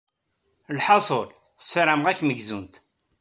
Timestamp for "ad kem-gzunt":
2.07-2.75